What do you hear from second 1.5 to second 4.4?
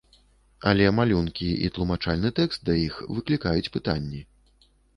і тлумачальны тэкст да іх выклікаюць пытанні.